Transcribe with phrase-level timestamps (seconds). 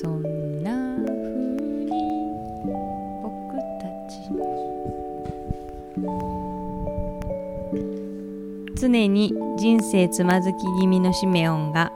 [0.00, 1.12] そんな風
[1.84, 1.90] に
[3.20, 4.14] 僕たち
[8.80, 11.90] 常に人生つまずき気味のシメオンが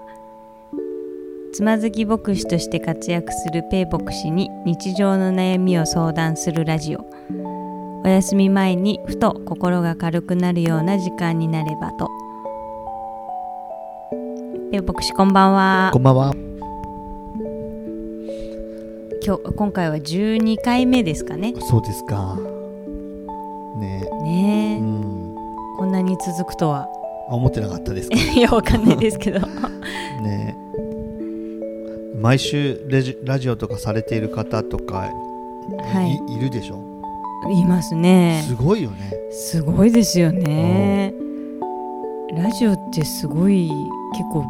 [1.53, 7.07] つまずき牧師として活躍するペイ牧師に日常の悩みを相談するラジオ。
[8.05, 12.09] お休み前にふと心が軽くなるような時間になればと。
[14.73, 15.91] ペイ牧師こんばんは。
[15.93, 16.42] こんばんは。
[19.25, 22.37] 今日今回は12回目ですかねそうですか。
[23.79, 25.37] ねねえ、え、うん。
[25.79, 26.89] こんなに続くとは
[27.29, 28.17] あ思ってなかったですか？
[28.37, 29.41] いやわかんないですけど
[30.23, 32.19] ねえ。
[32.21, 35.09] 毎週レジラジオとかされている方とか、
[35.93, 36.79] はいい、いるでしょ？
[37.49, 39.13] 言いますねすごいよね。
[39.31, 41.13] すごいですよね
[42.37, 43.71] ラジオってすごい
[44.13, 44.45] 結構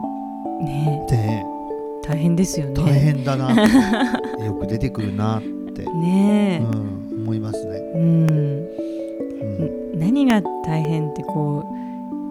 [0.65, 1.45] ねで、
[2.03, 2.75] 大変ですよね。
[2.75, 3.51] 大変だな。
[4.45, 5.43] よく出てくるなっ
[5.73, 7.77] て、ねうん、思いますね。
[7.77, 8.31] えうん。
[8.31, 8.33] う
[9.95, 11.65] ん、ん何が大変ってこ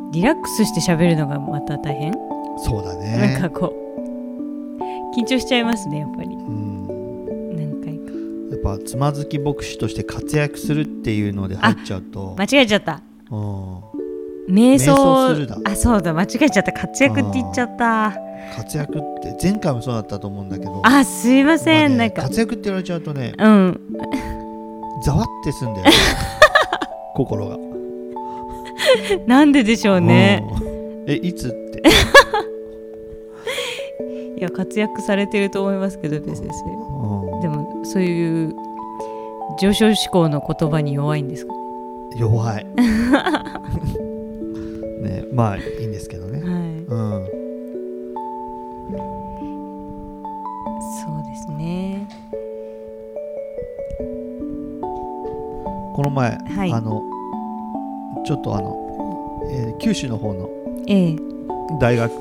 [0.09, 2.13] うリラックスして喋るのがまた大変、
[2.57, 3.49] そうだなんねか。
[3.49, 6.29] こう緊張しちゃいますねやっぱり。
[6.29, 7.55] うん。
[7.55, 8.11] 何回か。
[8.51, 13.01] やっぱつまずき牧師として活躍するっていうので入っちゃうと、間違えちゃった。
[13.31, 13.70] うん、
[14.51, 15.57] 瞑想するだ。
[15.63, 16.13] あそうだ。
[16.13, 16.71] 間違えちゃった。
[16.73, 18.13] 活躍って言っちゃった。
[18.55, 20.81] 活躍って前回もそうだったと思うんだけど。
[20.83, 22.23] あすいません、まあねなんか。
[22.23, 23.79] 活躍って言われちゃうとね、うん。
[25.03, 25.91] ざわってすんだよね。
[27.15, 27.57] 心が。
[29.25, 30.59] なんででしょうね、う
[31.07, 31.07] ん。
[31.07, 31.81] えいつって、
[34.37, 36.65] いや活躍されてると思いますけどベ先生。
[36.65, 37.41] うん。
[37.41, 38.55] でもそういう
[39.59, 41.53] 上昇志向の言葉に弱いんですか？
[42.17, 42.65] 弱い
[45.01, 45.23] ね。
[45.33, 46.39] まあいいんですけどね。
[46.39, 46.49] はい。
[46.49, 47.27] うん。
[51.05, 52.07] そうですね。
[55.95, 56.71] この前、はい。
[56.73, 57.01] あの
[58.25, 58.77] ちょっとあの、
[59.51, 60.49] えー九州の方の
[60.87, 61.15] ええ。
[61.79, 62.11] 大学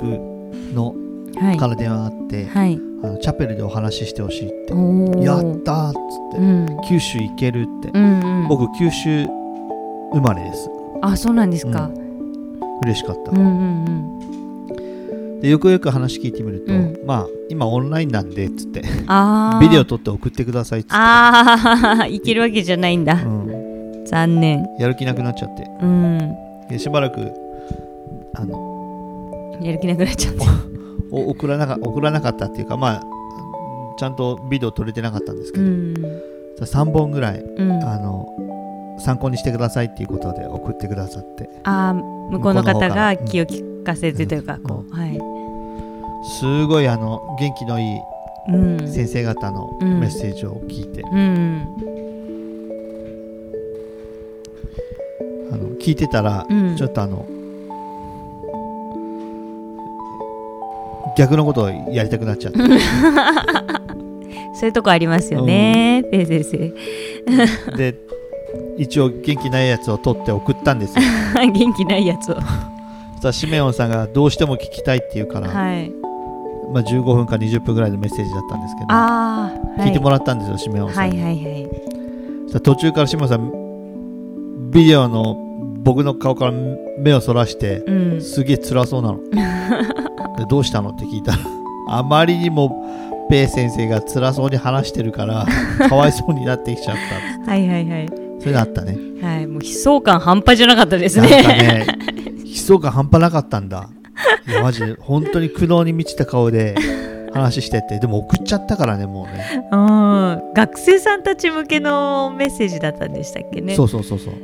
[0.74, 0.94] の
[1.40, 1.56] はい。
[1.56, 2.78] から電話があって、はい。
[3.02, 4.72] あのチャペルでお話ししてほしいって。
[4.72, 5.22] おー。
[5.22, 5.98] やったーっつっ
[6.32, 6.66] て、うん。
[6.88, 8.48] 九州行けるって、うんうん。
[8.48, 9.24] 僕九州
[10.12, 10.68] 生まれです。
[11.02, 11.90] あそうなんですか
[12.82, 13.90] 嬉しかった、うんうんう
[15.38, 15.40] ん。
[15.40, 16.98] でよくよく話聞いてみると、うん。
[17.06, 18.82] まあ今オンラインなんでっつって
[19.60, 23.14] ビデオ撮って送ってくださいっつって、ああいけるわけじゃないんだ。
[23.14, 24.66] うん、残念。
[24.78, 25.70] やる気なくなっちゃって。
[25.82, 26.34] うん。
[26.68, 27.32] でしばらく
[28.34, 30.44] あのやる気なくなっちゃった。
[31.10, 33.02] お送らなか送らなかったっていうかまあ
[33.98, 35.94] ちゃんとビデオ撮れてなかったんですけど、うん。
[36.60, 37.72] 3本ぐらいうん。
[37.82, 38.26] あの
[39.00, 41.48] 参考にしてくださいっていうことで送ってくださって。
[41.64, 43.24] あー向こうの方がうん。
[43.26, 44.62] 気を利かせてというか、うん。
[44.62, 45.18] こう、はい、
[46.38, 48.00] すごいあの元気のいい
[48.48, 50.00] うん、先生方のうん。
[50.00, 51.66] メッセージを聞いて、うん、
[55.52, 56.76] あの聞いてたら、うん。
[56.76, 57.26] ちょっとあの
[61.16, 62.58] 逆のことをやりたくなっちゃって。
[64.54, 66.58] そういうとこありますよね、ペイ先生。
[67.76, 67.94] で
[68.78, 71.02] 一応元気ないやつを撮って送ったんですよ
[71.52, 72.36] 元気ないやつを。
[72.36, 72.44] そし
[73.22, 75.92] たらシメオンさんがどうしても聞きたいっていうから、はい。
[76.72, 82.60] まあ、15分か20分ぐらいのメッセージだったんですけどああ、聞いてもららったんですよ、シメオンさんに、はいはいはい。
[82.62, 83.50] 途中からシメオンさん
[84.70, 85.36] ビデオの
[85.82, 86.52] 僕の顔から
[86.98, 88.20] 目をそらしてうん。
[88.20, 89.18] すげえ辛そうなの
[90.38, 90.90] でどうしたの？
[90.90, 91.38] って聞いたら
[91.88, 92.70] あまりにも
[93.28, 95.46] ペイ先生が辛そうに話してるから
[95.88, 96.96] かわいそうになってきちゃっ
[97.44, 98.19] たはいはいはい。
[98.40, 101.28] それがあったねはい、もう悲壮感半端じゃなかったですね。
[101.28, 101.86] ね
[102.44, 103.90] 悲壮感半端なかったんだ
[104.48, 106.74] いやマジで本当に苦悩に満ちた顔で
[107.32, 110.52] 話しててでも送っちゃったからねもうねうん。
[110.54, 113.74] 学生さんたち向けのメッセージだったんでしたっけね。
[113.74, 114.34] そうそうそうそう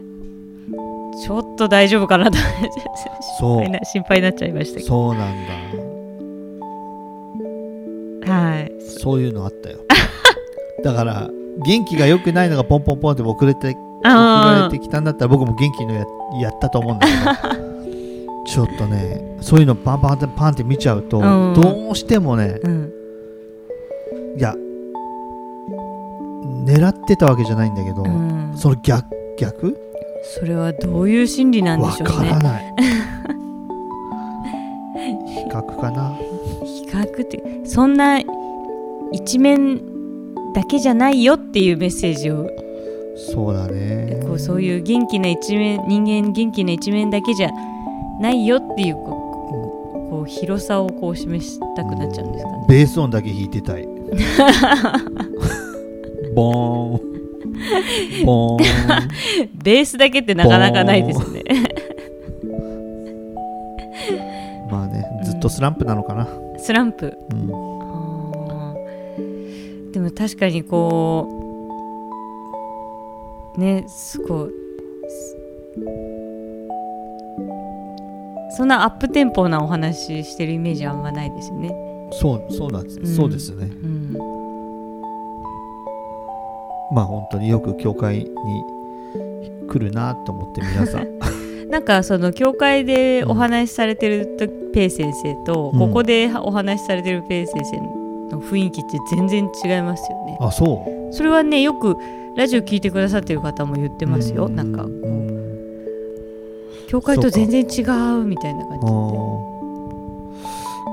[1.24, 2.36] ちょっと大丈夫かなと
[3.38, 4.88] そう心配な心配になっちゃいましたけど。
[4.88, 5.46] そうなん
[8.26, 8.72] だはい。
[9.00, 9.78] そういうのあったよ
[10.84, 11.30] だから
[11.64, 16.04] 元気が良くないのがポンポンポンって遅れて送あられてきたんだったら僕も元気のや
[16.40, 17.56] やったと思うんだけど
[18.46, 22.92] ちょっとねそういうのパンパンってパンって見ちゃうと、うんどうしてもねうん。
[24.38, 24.54] いや
[26.64, 28.52] 狙ってたわけじゃないんだけど、うん。
[28.56, 29.06] その逆
[29.38, 29.76] 逆？
[30.38, 32.38] それはどういう心理なんでわしょうねから。
[32.40, 32.74] ない
[35.26, 36.16] 比較かな
[36.64, 38.20] 比較ってそんな
[39.12, 39.80] 一面
[40.56, 42.48] だけじゃないよっていうメッセージを。
[43.14, 44.18] そうだね。
[44.22, 47.50] こうそういう元気な一面人間元気な一面だけじゃ
[48.22, 49.04] ないよっていうこう
[50.10, 52.64] こう広さをこう示したくなっちゃうんですかね。
[52.70, 53.84] ベース音だけ弾いてたい。
[56.34, 57.00] ボーン。
[58.24, 58.64] ボーン。
[59.62, 61.42] ベースだけってなかなかないですね。
[64.70, 66.26] まあねずっとスランプなのかな、
[66.56, 67.12] スランプ。
[67.34, 67.75] うん
[69.96, 71.26] でも確かにこ
[73.56, 74.50] うねすごい
[78.50, 81.70] そんなアップテンポなお話ししてるイメージはあんまないですよね。
[82.12, 83.06] そうそうなんです、うん。
[83.06, 83.64] そうですね。
[83.64, 84.12] うん、
[86.92, 88.26] まあ本当によく教会に
[89.66, 91.08] 来るなと思って皆さん。
[91.72, 95.78] なんかその教会でお話しされてるとペイ先生と、うん。
[95.78, 97.95] ここでお話しされてるペイ先生
[98.30, 100.38] の雰囲気って全然違いますよね。
[100.40, 101.12] あそう。
[101.12, 101.96] それはねよく
[102.36, 104.46] ラジオ聞いてくださってる方も言ってますよ。
[104.46, 105.36] うなんかうん
[106.88, 107.82] 教会と全然違
[108.20, 108.92] うみたいな感じで。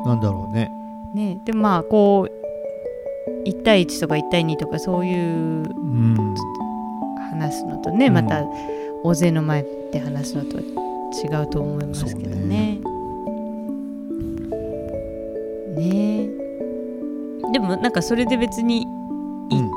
[0.05, 0.71] なんだろうね。
[1.13, 6.35] ね、でまあこう1対1とか1対2とかそういううん。
[7.29, 8.13] 話すのとね、うん。
[8.13, 8.43] また
[9.03, 10.63] 大勢の前で話すのとは
[11.13, 12.79] 違うと思いますけどね。
[15.75, 16.42] ね
[17.53, 18.85] でもなんかそれで別にいい
[19.59, 19.71] うん。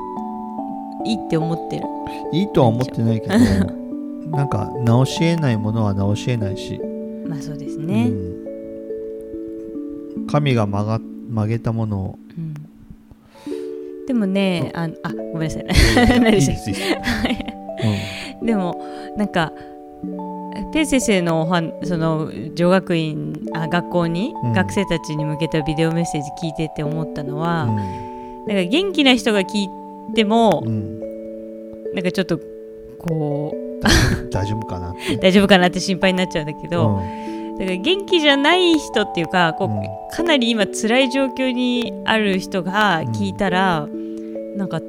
[1.06, 1.84] いいって思ってる。
[2.32, 3.34] いいとは思ってないけど
[4.34, 6.80] なんか直し得ないものは直し得ないし、
[7.28, 8.08] まあそうですね。
[10.16, 10.26] うん。
[10.26, 12.18] 神が曲が曲げたものを。
[12.36, 12.54] うん。
[14.06, 15.62] でもねああごめんなさい。
[15.62, 15.66] い
[16.20, 16.96] 何でしたいですいいです。
[18.42, 18.80] でも
[19.16, 19.52] なんか
[20.72, 24.52] ペイ先生のおはその女学院あ学校に、うん。
[24.52, 27.76] 学生たちに向けたビデオメッセージ聞いてて思ったのは、うん。
[27.76, 29.68] なんか元気な人が聞い
[30.14, 31.00] ても、うん。
[31.94, 32.38] なんかちょっと
[32.98, 37.58] こう大丈夫かな 大丈夫かなって心配になっちゃうんだけど、うん。
[37.58, 39.82] だから元気じゃない人っていうかこう、うん。
[40.10, 43.88] かなり今辛い状況にある人が聞いたら、
[44.56, 44.80] なんか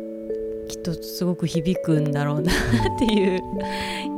[0.67, 3.41] きっとすごく響くんだろうなっていう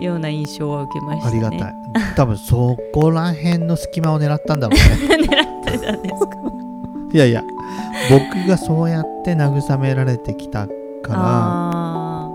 [0.03, 1.45] ような印象は受けましたね。
[1.45, 1.75] ありがたい。
[2.15, 5.25] 多分そこら辺の隙間を狙ったんだろうね。
[5.25, 6.31] 狙ってたんですか。
[7.11, 7.43] いやいや
[8.11, 10.73] 僕がそうやって慰められてきたか
[11.13, 12.29] らあ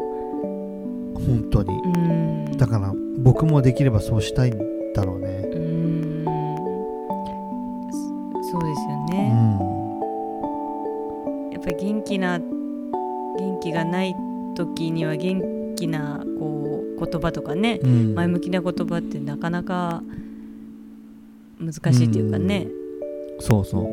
[1.15, 2.57] 本当に。
[2.57, 4.59] だから僕もできればそうしたいん
[4.95, 5.29] だろうね。
[5.29, 6.25] うーん。
[8.43, 9.59] そそうですようね、ん。
[11.53, 12.64] やっぱり元気な元
[13.65, 14.15] 気がない
[14.55, 18.15] 時には元気なこう言葉とかね、うん。
[18.15, 20.03] 前向きな言葉ってなかなか
[21.59, 22.69] 難しいっていうかね、
[23.41, 23.89] そうそう。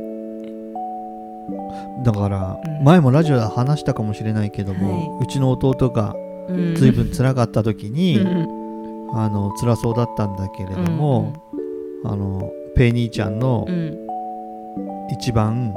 [2.03, 2.83] だからうん。
[2.83, 6.13] 前もラジオで話したかもしれないけども、はうちの弟が
[6.49, 9.17] うん、随分辛かった時に、うん。
[9.17, 11.33] あの辛そうだったんだけれども、
[12.03, 13.97] あのペイ兄ちゃんのうんうん。
[15.13, 15.73] 一番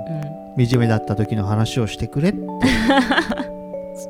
[0.56, 0.67] うん。
[0.67, 2.38] 惨めだった時の話をしてくれって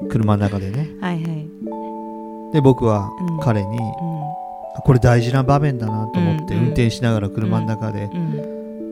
[0.08, 0.88] 車の中でね。
[1.00, 3.40] はいはい、で僕はうん。
[3.40, 8.08] 彼に、うこれ大事な場面だなと思ってうん運転しながら車の中で、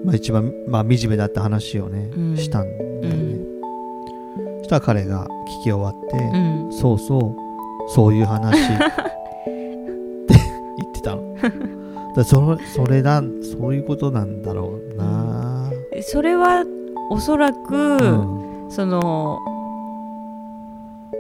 [0.05, 3.39] まあ、一番、まあ、惨めだった話をね、うんしたんだよね、
[4.59, 5.27] そしたら彼が
[5.61, 6.73] 聞き終わって、うん。
[6.73, 8.57] そうそうそういう話。
[8.73, 10.35] って
[10.79, 11.35] 言ってたの。
[12.15, 13.23] だそのそれだ
[13.59, 15.71] そういうことなんだろうな、
[16.03, 16.65] それは
[17.11, 18.71] おそらく、うん。
[18.71, 19.39] その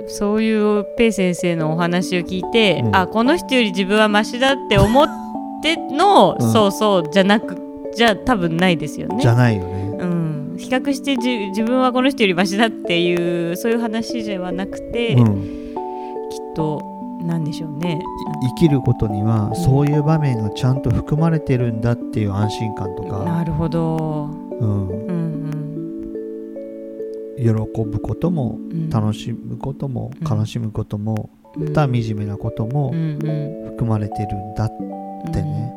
[0.08, 2.96] そういうペイ先生のお話を聞いて、うん。
[2.96, 5.08] あこの人より自分はマシだって思っ
[5.62, 6.52] ての、うん。
[6.52, 7.56] そうそうじゃなく
[7.94, 9.18] じゃ多分ないですよね。
[9.20, 9.96] じゃないよね。
[10.00, 16.82] うん、比較してじ自分はこの人よりマシだっていうそういう話ではなくて、きっうん、と
[17.22, 18.00] なんでしょうね。
[18.42, 24.30] い生きることにはそういう場面がちゃんと含まれてるんだっていう安心感とか、なるほど。
[24.60, 25.01] うん、うん
[27.42, 27.50] 喜
[27.84, 30.38] ぶこともうん、楽しむこともうん。
[30.38, 31.64] 悲しむこともうん。
[31.64, 34.68] また惨めなことも含まれてるんだっ
[35.32, 35.44] てうん。
[35.44, 35.74] ね、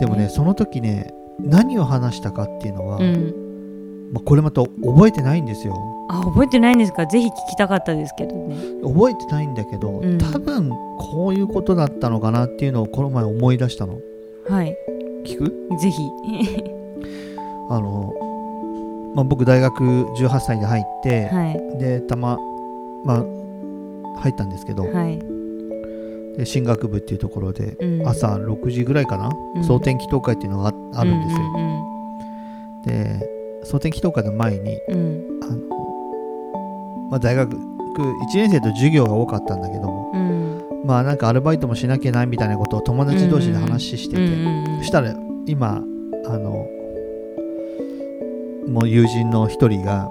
[0.00, 5.74] でもねその時ね何を話したかっていうのは、うん、まあ、これまた覚えてないんですよ。
[6.10, 7.06] あ覚えてないんですか？
[7.06, 8.56] ぜひ聞きたかったですけどね。
[8.82, 10.18] 覚えてないんだけど、うん。
[10.18, 13.98] 多分こういうことだったのかなっていうのをこの前思い出したの。
[14.48, 14.74] はい。
[15.24, 15.78] 聞く？
[15.78, 16.02] ぜひ。
[17.70, 18.12] あの、
[19.18, 19.82] まあ、僕大学
[20.16, 21.78] 18歳で入って、はい。
[21.78, 22.38] でたま
[23.04, 25.18] まあ入ったんですけど、はい。
[26.38, 28.08] で進学部っていうところで、うん。
[28.08, 29.64] 朝6時ぐらいかな、うん。
[29.64, 31.78] 蒼天祈祷会っていうのがああるんですよ、うん
[32.84, 33.28] で
[33.64, 34.96] 蒼天祈祷会の前にうん。
[34.96, 37.58] うんあの、まあ、大学1
[38.34, 40.62] 年生と授業が多かったんだけどもうん。
[40.86, 44.78] まあなんかアルバイトもしなきゃないみたいなことを友達同士で話してて、うんうんうん。
[44.78, 45.12] そしたら
[45.48, 45.82] 今
[46.24, 46.77] あの
[48.68, 50.08] もう友人の一人が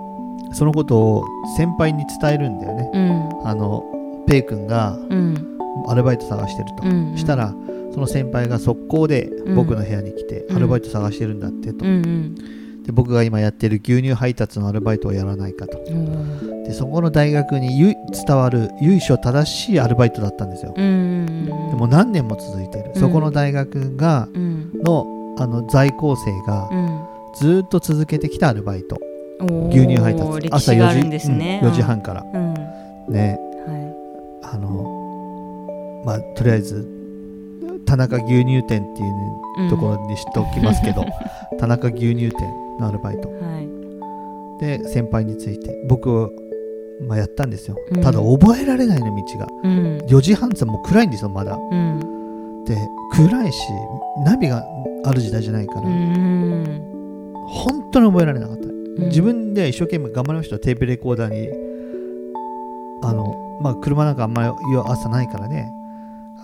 [0.53, 1.25] そのことを
[1.57, 2.89] 先輩に伝えるんだよね。
[2.93, 3.47] うん。
[3.47, 3.83] あの
[4.27, 5.57] ペイ君がうん。
[5.87, 7.17] アルバイト探してると、うん。
[7.17, 7.53] したら
[7.93, 9.55] その先輩が速攻でうん。
[9.55, 10.57] 僕の部屋に来て、うん。
[10.57, 12.35] アルバイト探してるんだってと、うん
[12.83, 15.77] で僕が今やってる牛乳配達のアルバイトをやらないかと。
[15.77, 16.63] うん。
[16.63, 17.93] でそこの大学にゆ
[18.25, 22.99] 伝わる由緒正しいアルバイトだったんですよ、うんでも何年も続いてる、うん。
[22.99, 24.71] そこの大学がうん。
[24.83, 26.86] のあの在校生がうん
[27.39, 28.97] ずーっと続けてきたアルバイト、
[29.69, 30.41] 牛乳配達。
[30.41, 31.59] 歴史があるんですね。
[31.63, 32.25] うん4時半から。
[32.33, 32.53] うん。
[33.13, 33.37] ね。
[33.67, 36.87] はあのまあとりあえず
[37.85, 41.05] 田中牛乳店っていういところにしておきますけど、
[41.59, 42.33] 田中牛乳店
[42.79, 43.29] のアルバイト。
[43.29, 43.67] はい。
[44.59, 46.31] で先輩について僕、
[47.07, 48.01] まあ、やったんですよ、うん。
[48.01, 49.47] ただ覚えられないの道が。
[49.63, 49.97] うん。
[50.07, 51.55] 4時半ってもう暗いんですよまだ。
[51.55, 52.63] うん。
[52.65, 52.75] で
[53.13, 53.59] 暗いし
[54.25, 54.65] ナビが
[55.05, 56.96] ある時代じゃないから、うん
[57.47, 58.99] 本当に覚えられなかった、うん。
[59.07, 60.55] 自分で一生懸命頑張りました。
[60.55, 61.49] よテープレコーダーに。
[63.03, 64.49] あのまあ車なんかあんまり
[64.85, 65.71] 朝ないからね。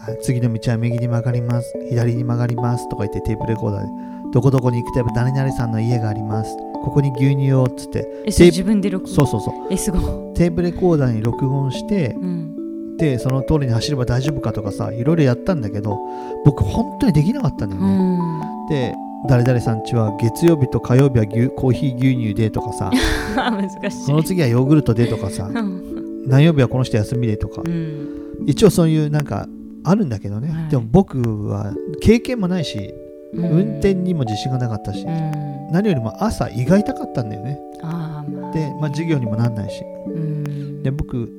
[0.05, 1.73] はい次の道は右に曲がります。
[1.89, 3.89] 左に曲がりますとか言ってテープレコーダーで。
[4.33, 6.55] どこどこに行くとやっぱ誰々さんの家があります。
[6.55, 8.07] ここに牛乳をっつって。
[8.25, 9.13] 自分で録音？
[9.13, 9.53] そうそうそう。
[9.71, 10.01] えすごい。
[10.33, 12.97] テープレコーダーに録音してうん。
[12.97, 15.97] でその通りに走れば大丈夫かとかさいろいろやったんだけど
[16.45, 18.67] 僕本当にできなかったんだようね、ん。
[18.69, 18.95] で
[19.27, 22.91] 誰々さんちは月曜日と火曜日は牛コーヒー牛乳でとかさ。
[23.35, 24.05] 難しい。
[24.05, 25.49] その次はヨーグルトでとかさ。
[25.53, 26.23] うん。
[26.27, 27.61] 何曜日はこの人休みでとか。
[27.65, 28.07] うん。
[28.47, 29.47] 一応そういうなんか
[29.83, 30.69] あるんだけどね、はい。
[30.69, 32.93] でも僕は経験もないし
[33.33, 33.45] うん。
[33.45, 35.31] 運転にも自信がなかったし、うん。
[35.71, 37.59] 何よりも朝胃が痛かったんだよね。
[37.81, 38.51] まあ。
[38.53, 39.83] で、まあ、授業にもなんないし。
[40.07, 40.83] うん。
[40.83, 41.31] で僕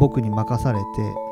[0.00, 0.84] 僕に任されて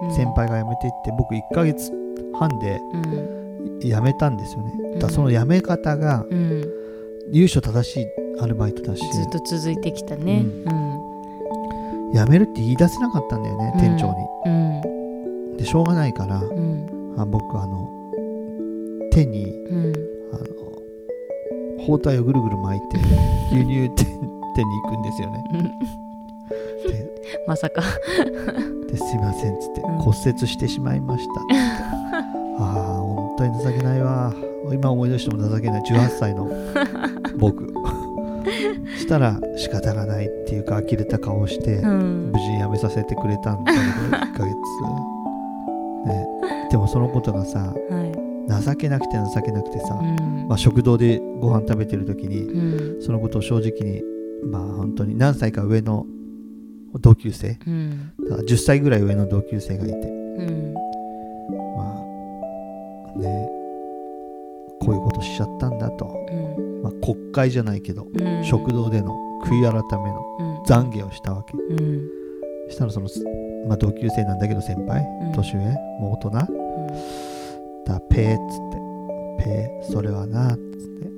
[0.03, 0.11] うん。
[0.15, 1.91] 先輩が辞めていって僕1ヶ月
[2.39, 3.44] 半でうん
[3.89, 4.99] 辞めたんですよね。
[4.99, 6.65] だその辞め方がうん。
[7.33, 8.07] 由緒正しい
[8.41, 9.01] アルバイトだし。
[9.13, 10.45] ずっと続いてきたね。
[12.13, 13.81] 辞めるって言い出せなかったんだよね、うん。
[13.81, 14.09] 店長
[14.47, 14.81] うん。
[15.53, 17.15] にでしょうがないからうん。
[17.17, 17.89] あ僕あの
[19.11, 19.93] 手にうん。
[20.33, 20.45] あの
[21.87, 22.99] 包帯をぐるぐる巻いて
[23.53, 24.07] 牛乳店
[24.55, 25.45] 店に行くんですよね。
[26.87, 27.11] で
[27.49, 27.83] まさか。
[28.91, 29.97] ですいませんっつってうん。
[29.99, 31.41] 骨折してしまいました、
[33.37, 34.33] 本当に情けないわ。
[34.73, 35.83] 今思い出しても情けない。
[35.83, 36.49] 18歳の
[37.37, 37.73] 僕。
[38.99, 42.31] したら仕方がないっていうか呆れた顔をして、うん。
[42.33, 43.85] 無事に辞めさせてくれたんだけど
[44.17, 44.55] 1ヶ月、
[46.07, 46.27] ね、
[46.71, 48.13] でもそのことがさはい。
[48.63, 50.49] 情けなくて情けなくてさ、うん。
[50.49, 53.03] まあ、食堂でご飯食べてる時にうん。
[53.03, 54.03] そのことを正直に
[54.45, 56.07] まあ本当に何歳か上の
[57.01, 57.59] 同級生。
[57.67, 58.13] うん。
[58.23, 59.95] だから10歳ぐらい上の同級生がいて。
[60.39, 60.74] うん
[65.35, 66.83] しちゃったんだと、うん。
[66.83, 68.45] まあ、国会じゃないけど、うん。
[68.45, 69.15] 食堂での
[69.45, 70.63] 悔い改めのうん。
[70.63, 71.59] 懺悔をしたわけ。
[71.59, 72.09] うん。
[72.71, 73.09] したらその、
[73.69, 75.33] まあ、同級生なんだけど先輩うん。
[75.33, 75.65] 年上
[76.01, 76.31] もう大人。
[77.87, 81.11] だペーっつってペーそれはなっつって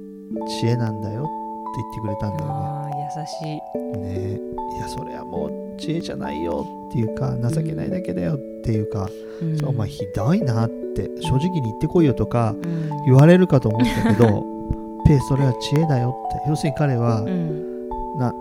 [0.49, 1.31] 知恵なんだよって
[1.77, 2.97] 言ってくれたんだよね。
[3.19, 3.61] 優し
[3.97, 3.99] い。
[3.99, 4.41] ね
[4.79, 5.47] いやそれはも
[5.77, 9.09] う知恵じゃないよっていうか情けないだけだよっていうか、
[9.43, 9.65] うん。
[9.65, 10.86] お前ひどいなって
[11.21, 13.05] 正直に言ってこいよとかうん。
[13.07, 14.45] 言われるかと思ったけど
[15.07, 16.49] ペイそれは知恵だよって。
[16.49, 17.89] 要するに彼はうん。
[18.19, 18.35] な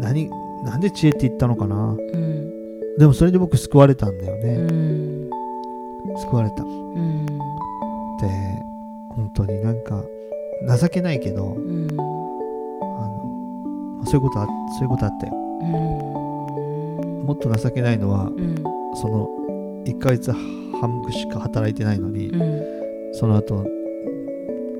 [0.00, 0.30] 何
[0.64, 1.96] なんで知恵って言ったのかな？
[1.96, 2.50] うん。
[2.98, 5.30] でもそれで僕救われたんだようね、ん。
[6.18, 6.62] 救われた。
[6.64, 7.24] うん。
[7.26, 7.32] で
[9.16, 10.02] 本当になんか
[10.78, 11.86] 情けないけどうん。
[11.92, 12.02] あの
[13.98, 14.46] まあそういうことあ
[14.78, 15.32] そういうことあったよ。
[15.62, 15.64] う
[17.22, 17.24] ん。
[17.26, 18.54] もっと情けないのはうん。
[18.94, 19.28] その
[19.86, 20.30] 1ヶ月
[20.80, 22.62] 半しか働いてないのに、うん。
[23.12, 23.64] その後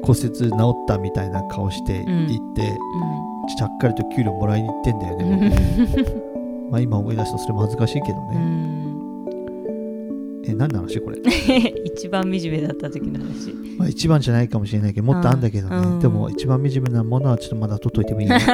[0.02, 0.50] 骨折治っ
[0.86, 2.26] たみたいな顔してうん。
[2.28, 2.62] 行って、
[3.58, 5.52] ちゃっかりと給料もらいに行ってんだようね、
[6.70, 8.80] まあ今思い出すとそれも恥ずかしいけどうね、ん。
[10.46, 11.18] え何の話これ、
[11.84, 13.52] 一番惨めだった時の話。
[13.78, 15.98] まあ、一番じゃないかもしれないけどもっとあんだけどね、うん。
[16.00, 18.38] でも一番惨めなものはちょっとまだ取っといてもいいね。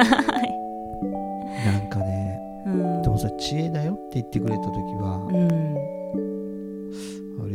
[1.65, 3.01] なんかねうん。
[3.01, 5.96] でもそれ知恵だよって言ってくれた時はうん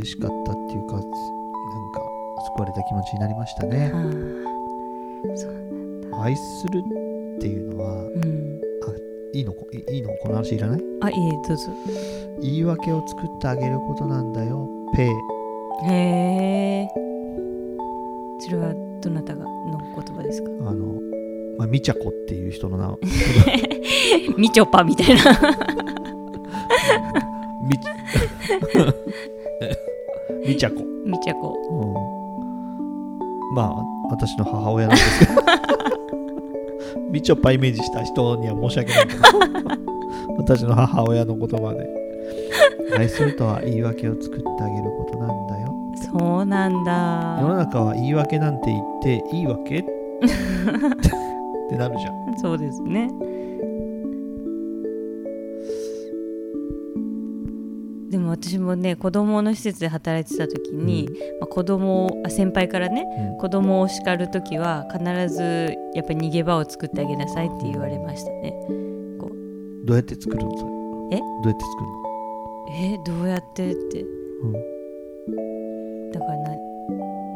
[0.02, 1.08] 嬉しかったっていうかなんか
[2.56, 3.92] 救われた気持ちになりましたね、
[6.20, 6.80] 愛する
[7.36, 8.60] っていうのはうん。
[9.34, 9.52] いいの？
[9.54, 10.10] こいいいの？
[10.22, 10.80] この話いらない？
[11.02, 11.16] あいえ
[11.48, 11.72] どうぞ。
[12.42, 14.68] 言い訳を作ってあげることなんだよ。
[14.94, 15.08] ペイ。
[15.90, 15.92] へ
[16.82, 16.88] え。
[18.40, 20.50] それはどなたがの言葉ですか？
[20.50, 21.00] あの、
[21.56, 22.98] まあ、みちゃこっていう人の名。
[24.36, 25.22] みちょぱみたいな。
[27.64, 27.78] み
[30.46, 33.72] みちゃこ、みちゃこうん、まあ
[34.10, 35.42] 私の母親なんですけど。
[37.10, 39.20] みちょぱイメージした人には申し訳ないけど。
[40.38, 41.88] 私の母親の言葉で
[42.96, 45.74] 愛するとは言い訳を作ってあげることなんだよ。
[46.18, 49.78] そうなん世のだ中は言い訳なんて言っていいわけ？
[49.80, 49.84] っ
[51.68, 52.34] てなるじゃん。
[52.40, 53.10] そうですね
[58.42, 61.08] 私もね子供の施設で働いてた時に、
[61.40, 63.38] まあ、子供をあ先輩からねうん。
[63.38, 68.52] 子供を叱る時は必ずやっぱり逃げ場を作ってあげなさいって言われましたね。
[69.84, 70.58] どうやって作るの？
[70.58, 70.64] そ
[71.10, 71.20] れえ？
[71.20, 72.02] どうやって作るの？
[72.74, 72.98] え？
[73.04, 74.02] どうやってって。
[74.02, 74.06] う
[74.46, 76.12] ん。
[76.12, 76.56] だからな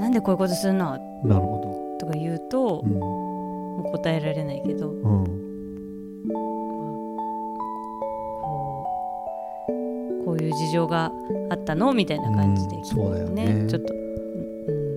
[0.01, 0.99] なんでこういうことするの？
[1.25, 2.91] なるほとか言うと、どうん。
[2.99, 4.91] もう答えられないけど。
[4.91, 5.36] うん
[10.57, 11.13] 事情が
[11.51, 11.93] あったの？
[11.93, 13.67] みたいな感じでうんそうだよね。
[13.69, 13.97] ちょっと、う
[14.73, 14.97] ん、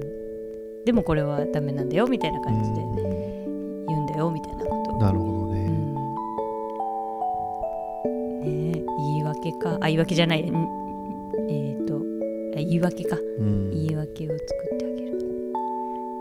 [0.85, 2.77] でもこれはダメなんだよみたいな感じで
[3.87, 4.97] 言うんだよみたいなこと。
[4.97, 5.93] なるほどね、うん。
[8.41, 9.77] ねえ言い訳か。
[9.81, 10.41] あ言い訳じゃない。
[10.41, 10.45] ん。
[11.49, 11.95] えっ、と
[12.55, 13.17] あ言い訳か。
[13.17, 13.71] うん。
[13.71, 14.43] 言い訳を作
[14.75, 15.17] ってあげる。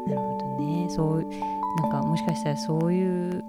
[0.06, 0.88] なるほどね。
[0.90, 1.24] そう
[1.82, 3.42] なんかもしかしたらそういう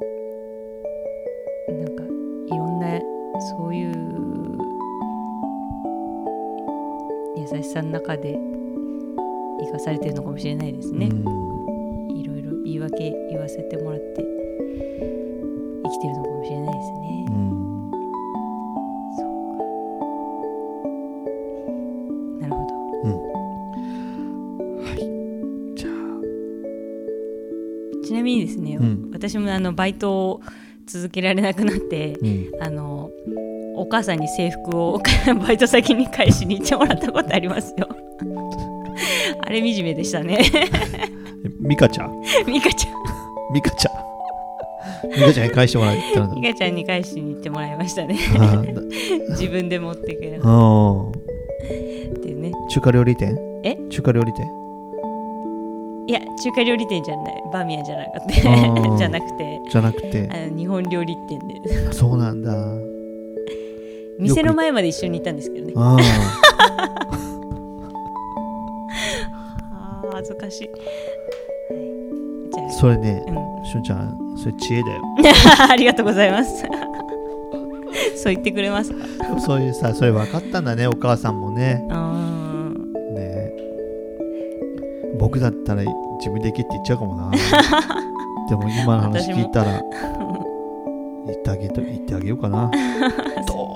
[7.90, 8.38] の中で
[9.62, 12.18] 生かされてるのかもしれないですね、うん。
[12.18, 14.24] いろいろ言い訳言わせてもらって
[15.84, 17.92] 生きてるのかもしれないですね、うん。
[22.40, 22.74] なるほど。
[24.86, 24.98] はい。
[25.76, 25.92] じゃあ
[28.06, 29.10] ちなみにですね、うん。
[29.12, 30.42] 私もあのバイトを
[30.86, 32.52] 続けられなくなってうん。
[32.62, 33.12] あの
[33.80, 35.02] お母さんに制服を
[35.48, 37.88] バイト先に返しに行ってもらったことありますよ。
[39.42, 40.40] あれ惨めでしたね。
[40.54, 40.70] え
[41.60, 42.12] ミカちゃん？
[42.46, 42.94] ミカちゃん。
[43.54, 45.10] ミカちゃん。
[45.10, 48.16] ミカちゃんに返してもらったんだミカちゃんに返しに行ってもらいましたね。
[49.30, 51.10] 自分で持ってくるあー。
[51.10, 52.52] っていうね。
[52.70, 53.38] 中華料理店？
[53.64, 53.78] え？
[53.90, 54.46] 中華料理店？
[56.08, 57.44] いや中華料理店じゃない。
[57.54, 58.92] バーミヤンじゃなかっあー。
[58.94, 59.60] たじゃなくて。
[59.72, 60.30] じゃなくて。
[60.32, 61.94] あの日本料理店で。
[61.94, 62.52] そうなんだ
[64.20, 65.74] 店の前まで一緒に行ったんですけどね。
[65.78, 65.98] あ
[69.72, 70.12] あー。
[70.12, 73.66] 恥ずかしい、はい、それねあ、うん。
[73.66, 75.02] しゅんちゃんそれ知恵だよ。
[75.72, 76.66] ありがとうございます。
[78.22, 79.06] そう言ってくれますか？
[79.40, 81.86] そういうさそれ分かったんだねお母さんもね。
[81.90, 82.74] あ
[83.14, 83.54] ね。
[85.18, 85.84] 僕だったら
[86.18, 87.32] 自分で行けって言っちゃうかもな。
[88.50, 89.82] でも今の話聞いたら
[91.28, 92.70] 言ってあげと言ってあげようかな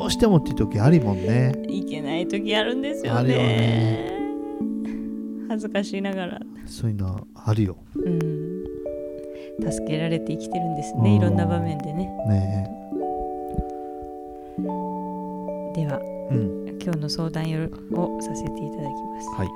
[0.03, 3.19] どうしてもっていう時ありもんねいけない時あるんですよね。
[3.19, 4.11] あるよね
[5.47, 11.15] 恥ずかしいながら、そういうのあるようん、助けられて生きてるんですうんね。
[11.15, 12.07] いろんな場面でね。
[12.27, 12.69] ね
[15.73, 17.45] では、うん今日の相談
[17.93, 19.29] をさせていただきます。
[19.29, 19.47] はい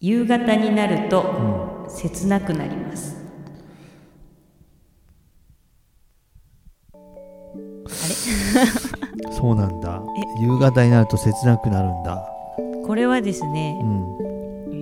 [0.00, 3.21] 夕方になるとうん切なくなります。
[10.42, 12.28] 夕方になると切なくなるんだ。
[12.84, 14.18] これはですねう、ん。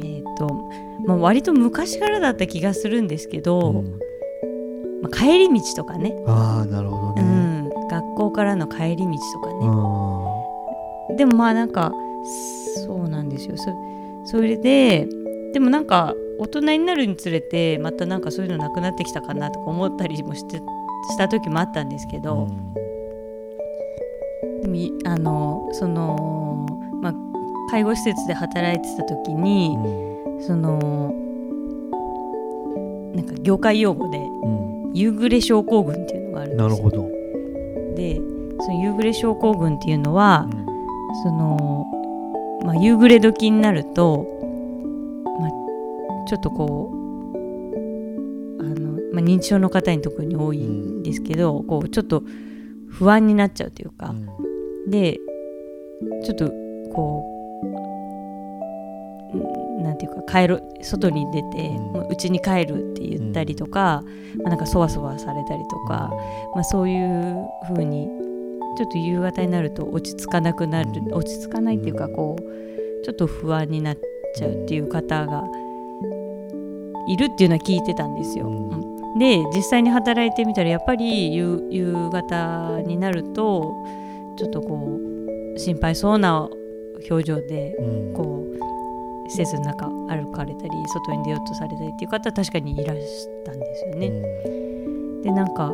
[0.03, 0.49] えっ、と、
[1.07, 3.99] まあ、割と昔からだった気がするんですけど、うん。
[5.03, 11.91] まあ、帰り道とかね、ああなるほどうね、ん、学校からの帰り道とかあね、でもまあなんか
[12.87, 13.57] そうなんですよ。
[13.57, 13.73] そ
[14.25, 15.09] それで
[15.55, 20.63] でもなんか大人になるにつれてまたなんかそういうのなくなってきたかなとか思ったりもしてし
[21.17, 22.80] た時もあったんですけーど、でもい
[25.05, 26.67] あのその、
[27.01, 27.15] まあ、
[27.71, 30.43] 介護施設で働いてた時に、うん。
[30.43, 31.15] その
[33.15, 34.71] なんか業界用語でうん。
[34.93, 36.69] 夕暮れ症候群っていうのがあるんですよ。
[36.69, 37.09] なるほど、
[37.95, 38.21] で
[38.61, 40.67] その夕暮れ症候群っていうのはう、ん。
[41.23, 41.87] その、
[42.65, 44.27] まあ、夕暮れ時になると、
[45.41, 45.51] まあ、
[46.27, 46.97] ちょっとこう
[48.61, 52.23] あの、まあ、認知症の方に特に多いんですけど、こうちょっと
[52.89, 54.15] 不安になっちゃうというか、
[54.89, 55.19] で
[56.25, 56.49] ちょっと
[56.93, 57.25] こ
[59.35, 61.93] うんなんていうか帰る外に出てうん。
[61.93, 64.03] もう家に帰るって言ったりとか、
[64.43, 66.11] まあ、なんかそわそわされたりとか、
[66.55, 68.09] まあ、そういう風に
[68.77, 71.15] ちょっと夕方になると落ち着かなくなるうん。
[71.15, 73.99] 落ち着かないっていうかこうちょっと不安になっ
[74.37, 75.45] ちゃうっていう方が
[77.09, 78.49] いるっていうのは聞いてたんですよ。
[79.19, 83.75] で実際に働いてみたらやっぱり夕夕方になると
[84.41, 84.99] ちょっとこ
[85.55, 86.49] う心配そうな
[87.11, 88.15] 表情でうん。
[88.15, 94.11] こう施設の中歩かれたり外に出ようとされたりっていう方は確かにいらしたんですよね。
[95.23, 95.73] でなんか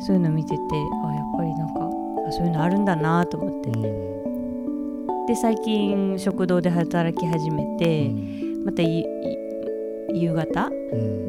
[0.00, 0.60] そういうの見てて
[1.06, 1.88] あやっぱりなんか
[2.28, 8.10] あそういうのあるんだなと思って、で最近食堂で働き始めて、
[8.64, 10.68] また夕方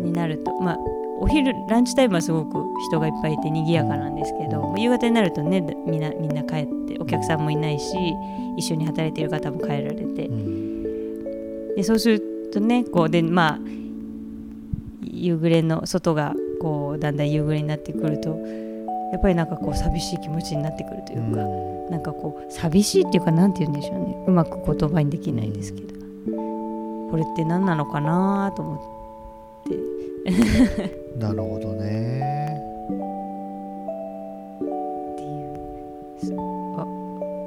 [0.04, 0.78] になるとまあ
[1.20, 8.14] お昼ランチタイムはすごく人がいっぱいいて賑やかなんですけど、夕方になるとねみんなみんな帰ってお客さんもいないし
[8.58, 10.30] 一緒に働いている方も帰られて、
[11.76, 13.60] でそうするとねこうでまあ
[15.02, 18.38] 夕暮れの外がこうだんだん夕暮れになってくると
[19.12, 24.18] やっぱりなんかこう寂しい気持ちになってくるというか、うん、なんかこう寂しいっていうか何て言うんでしょうね。
[24.28, 25.88] うまく言葉にできないですけど、
[27.10, 28.95] これって何なのかなと思って
[31.18, 32.20] なるほどね。
[34.62, 34.66] っ
[35.16, 36.40] ていう。
[36.78, 36.86] あ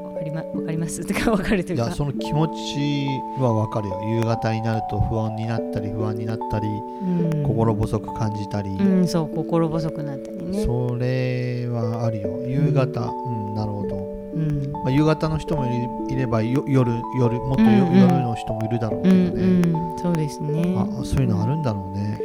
[0.09, 1.03] わかりまわかります。
[1.13, 1.85] かわかるというか。
[1.85, 3.07] いやその気持ち
[3.41, 4.01] はわかるよ。
[4.21, 6.67] 夕方になると不安になったり不安になったり、
[7.03, 10.65] うん、心細く感じたり、うん、そう心細くなったりね。
[10.65, 12.29] それはあるよ。
[12.47, 14.73] 夕方、うん、うん、なるほどうん。
[14.73, 15.67] まあ、夕方の人も
[16.09, 20.75] いれば夜夜もっと夜,、の人もいるだろうけどね、うんうん、そうですね。
[20.77, 22.21] あそういうのあるんだろうね、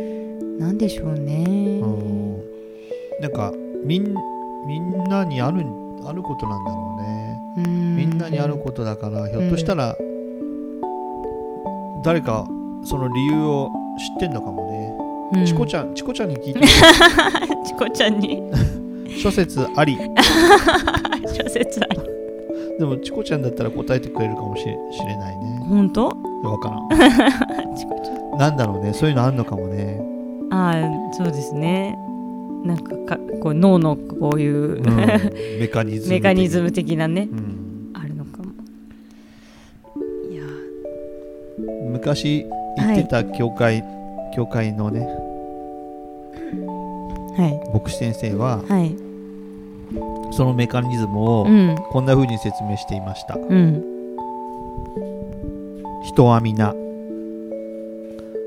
[0.60, 1.44] なんでしょうね、
[1.82, 2.44] うん、
[3.20, 3.52] なんか
[3.84, 4.14] みん
[4.68, 5.66] みんなにある
[6.06, 7.24] あることなんだろうね。
[7.56, 9.96] みんなにあることだからひょっとしたら、
[12.04, 12.48] 誰か
[12.84, 14.72] その理由を知ってんのかも
[15.34, 16.62] ね、うん、チコちゃんチコちゃんに聞いて
[17.66, 18.42] チコちゃんに
[19.24, 19.98] 諸説あり。
[21.26, 22.00] 諸説あり。
[22.78, 24.76] でもチコちゃんだったら答えてくれるかもしれ
[25.18, 25.66] ないね。
[25.70, 26.08] 本当？
[26.44, 26.78] わから
[28.36, 28.38] ん。
[28.38, 28.94] なんだろうね。
[28.94, 30.04] そういうのあんのかもね。
[30.52, 31.98] ああそうですね。
[32.66, 34.84] なんかかこう脳のこういう、うん、
[35.60, 38.52] メカニズムメカニズム的なね、うん、あるのかも。
[40.32, 40.44] いや
[41.92, 42.46] 昔
[42.78, 45.02] 行ってた教会、はい、教会のね、
[47.36, 48.96] はい、牧師先生は、はい、
[50.32, 51.46] そのメカニズムを
[51.92, 53.84] こんなふうに説明していました、うん、
[56.04, 56.74] 人は皆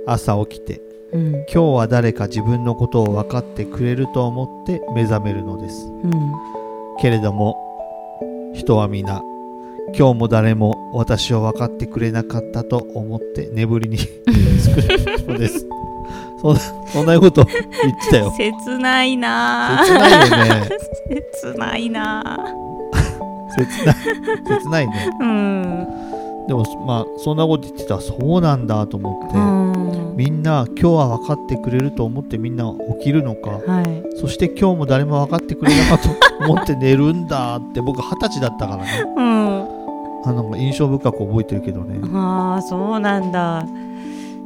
[0.07, 6.33] 朝起きてうん、今日は誰か自分のことを分かってくれると思って目覚めるのです、うん、
[7.01, 7.57] けれども
[8.55, 9.23] 人は皆
[9.97, 13.99] 今日も誰も私を分かってくれなかったと思って眠りに
[14.59, 15.67] 作るのです
[16.55, 17.55] そんなそんなこと言
[17.93, 18.33] ってたよ。
[18.37, 19.83] 切ないな。
[19.85, 20.69] 切ないよね。
[21.43, 22.23] 切ないな。
[23.57, 23.97] 切ない。
[24.61, 25.11] 切ないね。
[25.21, 25.87] うん。
[26.47, 29.37] でもまあそんなこと言ってたらそうなんだと思って、
[30.17, 41.99] みんな今日は分かってくれると思ってみんな起きるのか、はい、そして今日も誰も分かってくれなかったと思って寝るんだって僕二十歳だったからね、うん、あの印象深く覚えてるけどね。
[42.17, 43.67] ああそうなんだ。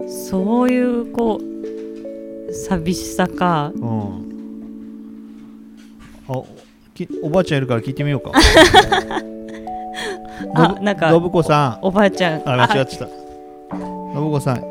[0.08, 1.49] そういうこう
[2.52, 3.72] 寂しさか。
[3.74, 4.26] うん。
[6.28, 6.42] あ
[7.22, 8.32] おばあちゃんいるから聞いてみようか。
[10.54, 11.86] あなんか信子さん。
[11.86, 12.42] おばあちゃん。
[12.48, 13.08] あ間違ってた。
[13.08, 14.64] 信子さん。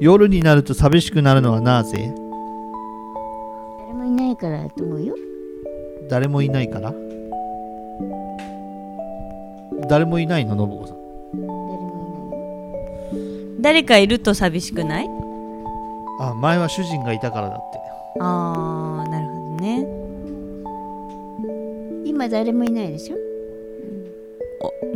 [0.00, 2.12] 夜になると寂しくなるのはなぜ？
[3.78, 5.14] 誰もいないからと思うよ。
[6.08, 6.92] 誰もいないから？
[9.88, 10.56] 誰もいないの？
[10.56, 10.96] 信子さん。
[11.40, 11.78] 誰もいな
[13.58, 15.08] い誰かいると寂しくない？
[16.24, 17.78] あ前は主人がいたからだって。
[18.20, 19.86] ああなるほどね。
[22.04, 23.16] 今誰もいないでしょ？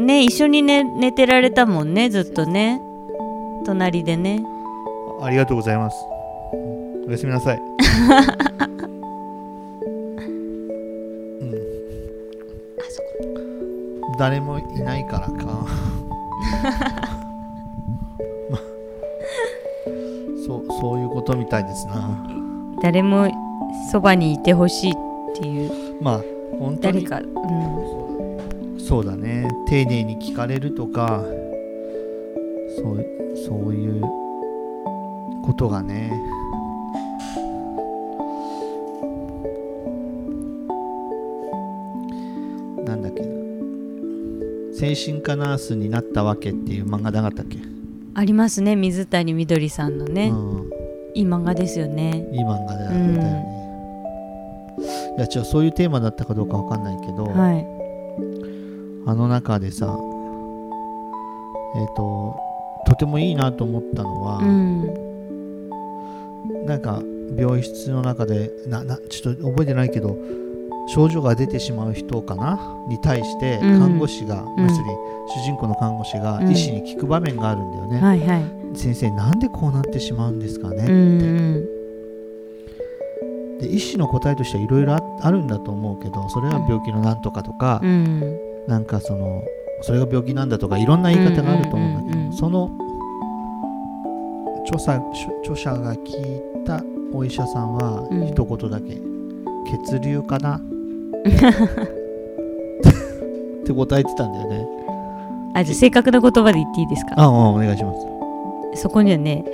[0.02, 2.80] ね一緒に寝寝てられたもんねずっとね。
[3.64, 4.44] 隣でね。
[5.22, 5.96] ありがとうございます。
[7.08, 7.58] おやすみなさい。
[11.40, 11.54] うん。
[14.18, 15.66] 誰もいないからか。
[18.48, 18.65] そうそういう
[21.26, 22.24] ことみたいですな。
[22.82, 23.28] 誰も
[23.90, 24.94] そばにいてほしいっ
[25.34, 25.70] ていう。
[26.00, 26.20] まあ
[26.58, 27.04] 本当に。
[27.04, 27.28] 誰か、
[28.72, 29.48] うん、そうだね。
[29.66, 31.24] 丁寧に聞かれるとか
[32.76, 33.04] そう
[33.44, 34.02] そういう
[35.44, 36.12] ことがね。
[42.84, 43.24] なんだっけ。
[44.78, 47.58] 精神科ナースになったわけっていう漫画なかったっけ？
[48.14, 48.76] ありますね。
[48.76, 50.70] 水谷みどりさんのね、うん、
[51.16, 52.26] いい漫画ですよね。
[52.30, 52.98] いい漫画だよね、
[54.76, 54.86] うん、い
[55.18, 57.66] や違うそういうテーマだったかどうかわかんないけど、はい。
[59.06, 59.86] あの中でさ
[61.74, 62.36] えっ、ー、と
[62.86, 64.84] とてもいいなと思ったのは、うん、
[66.66, 67.00] なんか
[67.34, 70.18] 病室の中でななちょっと覚えてないけど
[70.88, 72.60] 症状が出てしまう人かな？
[72.88, 73.80] に対してうん。
[73.80, 74.54] 看護師が、ん。
[74.58, 74.90] 要するに
[75.34, 76.50] 主人公の看護師がうん。
[76.50, 81.24] 医師に聞く場面があるんだよね、はいはい先生なんでこうなってしまうんですかね、うんう
[81.62, 81.68] ん
[83.58, 88.38] で医師の答えとしてはいろいろああるんだと思うけどそれは病気のなんとかとか、うん。
[88.68, 89.42] なんかその
[89.80, 92.36] それが病気なんだとかいろんな言い方があると思うんだけど、うんうんうんうん。
[92.36, 92.70] その
[94.66, 95.00] 著者
[95.42, 96.82] 著者が聞いた
[97.14, 98.26] お医者さんはうん。
[98.26, 99.00] 一言だけ、
[99.88, 100.56] 血流かな？
[100.60, 100.60] っ
[103.64, 104.66] て答えてたんだよね。
[105.54, 107.14] あじゃあ正確な言葉で言っていいですか？
[107.16, 108.06] ああお願いします
[108.76, 109.44] そこにはね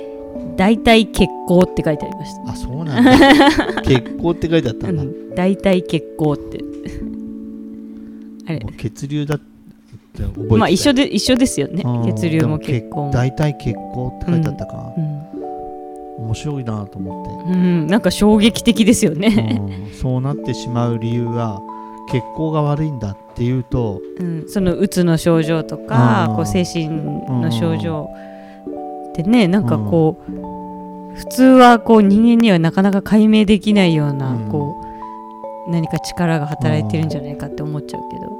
[0.55, 2.51] 大体血行って書いてありました。
[2.51, 3.81] あそうなんだ。
[3.83, 5.35] 血行って書いてあったんだ、うん。
[5.35, 6.63] 大体血行って。
[8.47, 8.59] あれ。
[8.77, 11.83] 血流だって覚えてたまあ一緒で一緒ですよね。
[11.85, 15.23] うん血流も血行も大体血行って書いてあったか、うん
[16.15, 17.53] 面白いなと思って。
[17.53, 19.93] うん、なんか衝撃的ですよね、うん。
[19.93, 21.59] そうなってしまう理由は
[22.11, 28.07] 血行が悪いんだっていうとうん、そのうつの症状とかこう精神の症状
[29.13, 34.49] ってねなんかこう普通はこう人間にはなかなか解明できないようなうん。
[34.49, 34.75] こ
[35.67, 38.33] う何か力が働いてるんじゃないかって思っちゃうけど。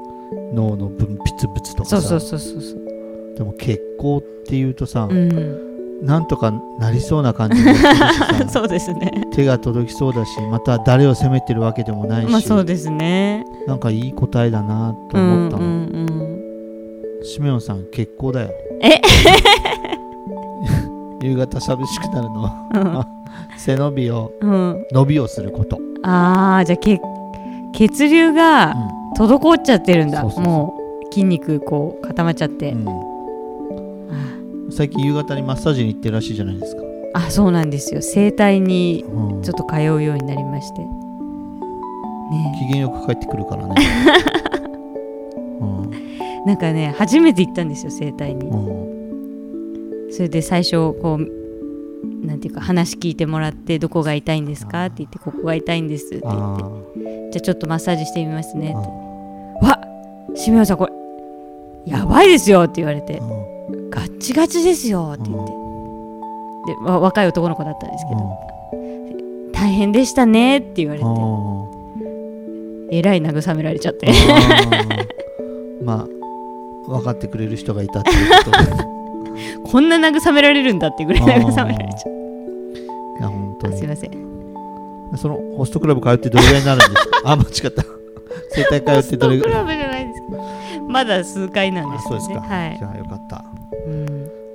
[0.54, 2.02] 脳の分泌物とかさ。
[2.02, 3.36] そうそうそうそうそう。
[3.38, 6.06] でも血行っていうとさ、うん。
[6.06, 7.56] なんとかなりそうな感じ
[8.52, 9.10] そうですね。
[9.32, 13.46] 手が届きそうだしまた誰を責めてるわけでもないし、まあそうですね。
[13.68, 15.76] なんかいい答えだなとうん思ったの、うんう
[17.22, 17.24] ん。
[17.24, 18.50] シメオンさん血行だよ。
[18.82, 19.00] え？
[21.24, 22.42] 夕方寂しくなるの。
[22.44, 23.24] はうん。
[23.58, 24.86] 背伸びをうん。
[24.92, 27.00] 伸びをすること、ああじゃあ血
[27.74, 28.92] 血流うがん。
[29.18, 30.24] 滞っちゃってるんだ。
[30.24, 30.76] も
[31.10, 32.76] う筋肉こう固まっちゃって、
[34.72, 36.82] 最近夕方にマッサージに行ってるらしいじゃないですか、
[37.14, 38.02] あそうなんですよ。
[38.02, 39.42] 整体にうん。
[39.44, 40.82] ちょっと通うようになりまして。
[40.82, 40.88] ね。
[42.60, 43.76] 機嫌よく帰ってくるからね、
[45.62, 45.92] うん。
[46.46, 48.48] なんかね初めて行ったんですよ整体に。
[48.48, 48.56] う
[48.90, 48.93] ん
[50.16, 54.86] それで最初こうなんていうか話聞いてもらってどこが痛いんですか？
[54.86, 57.32] って言ってここが痛いんですって言あって。
[57.32, 58.90] じゃあちょっとマッサージしてみますねーって。
[59.66, 59.80] わ
[60.36, 63.18] しめおさんこれやばいですよって言われて。
[63.18, 65.52] うんガッチガチですよって言って。
[65.52, 68.22] でわ若い男の子だったんですけど。
[69.54, 71.06] 大変でしたねって言われて。
[71.06, 71.64] うん
[72.92, 74.12] えらい慰められちゃって。
[75.84, 76.08] まあ
[76.90, 78.84] 分かってくれる人がいたっていうことで
[79.64, 82.14] こんな慰められるんだってぐらい慰められちゃっ
[83.20, 84.12] いや本当すいません。
[85.16, 87.22] そのホストクラブ通ってどれぐらいになるんですか？
[87.32, 87.84] あ間違った。
[88.50, 89.54] 整体通ってどれぐらい？
[89.54, 90.22] クラブじゃないです。
[90.30, 90.44] けど
[90.90, 92.78] まだ数回なんですよあそうですか、ねはい。
[92.80, 93.46] じゃあよかった。
[93.88, 94.06] うん。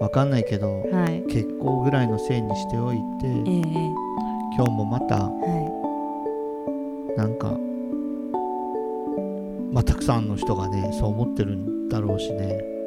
[0.00, 1.22] 分かんないけどはい。
[1.30, 3.62] 血行ぐらいのせいにしておいてええ
[4.56, 5.30] 今日もまたは
[7.16, 7.56] なんか
[9.72, 12.58] まあたくさんの人がねそう思ってるんだろうしね。
[12.74, 12.77] い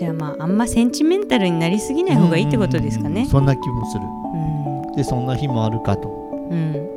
[0.00, 3.20] じゃあまああんまセンチメンタルになりすぎない方がいいってことですかね。
[3.20, 4.04] うんそんな気もする。
[4.04, 4.92] うん。
[4.96, 6.08] でそんな日もあるかと。
[6.08, 6.88] うん。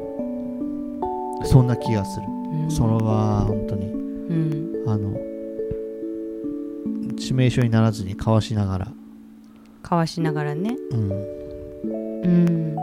[1.43, 2.71] そんな気がする、うん。
[2.71, 4.83] それは本当にうん。
[4.87, 5.11] あの
[7.17, 8.87] 致命傷にならずにかわしながら。
[9.81, 10.73] かわしながらね。
[10.91, 11.11] うん。
[11.11, 12.77] うん。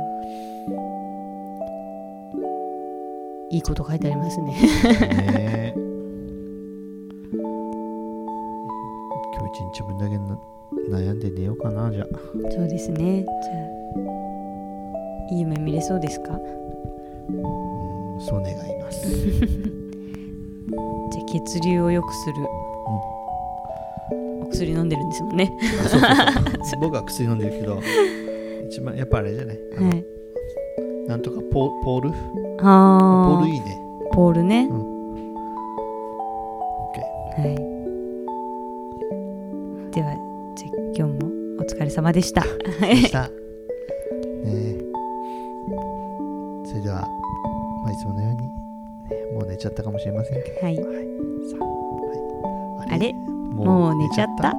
[3.51, 4.53] いいこと書いてありますね。
[4.53, 5.90] ね
[9.53, 10.39] 一日分だけな
[10.91, 12.07] 悩んで寝ようかなじゃあ。
[12.51, 13.23] そうですね。
[13.23, 16.33] じゃあいい夢見れそうですか？
[16.33, 19.09] うんそう願います。
[21.11, 22.35] じゃあ血流を良くする、
[24.43, 25.51] お薬飲んでるんですもんね。
[26.81, 27.79] 僕は薬飲んでるけど
[28.69, 29.59] 一番やっぱあれじゃない？
[29.77, 30.05] はい。
[31.09, 32.11] なんとかポポール？
[32.11, 32.17] ポ
[32.63, 33.41] あー。
[33.41, 33.81] ールいいね。
[34.13, 34.90] ポールね、うん
[42.01, 42.43] 様でした。
[42.81, 43.29] でした。
[43.29, 43.35] ね。
[44.47, 44.81] え
[46.67, 47.03] それでは、
[47.83, 48.53] まあ、いつものように、ね、
[49.35, 50.61] もう寝ちゃったかもしれませんけど。
[50.67, 50.77] はい。
[50.77, 50.85] はい、
[51.51, 51.65] さあ、
[52.81, 53.13] はい、あれ？
[53.13, 54.55] ももう寝ちゃった？